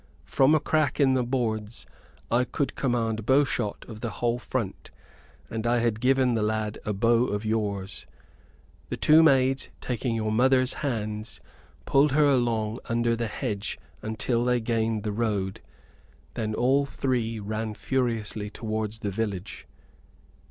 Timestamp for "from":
0.25-0.55